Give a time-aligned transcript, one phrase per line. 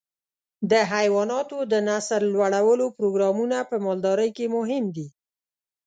[0.71, 5.07] د حيواناتو د نسل لوړولو پروګرامونه په مالدارۍ کې مهم دي.